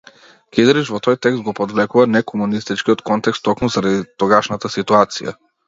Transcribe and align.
Кидрич 0.57 0.87
во 0.93 1.01
тој 1.07 1.17
текст 1.25 1.43
го 1.49 1.53
подвлекува 1.59 2.07
некомунистичкиот 2.15 3.05
контекст 3.13 3.47
токму 3.51 3.73
заради 3.79 4.03
тогашната 4.25 4.77
ситуација. 4.81 5.39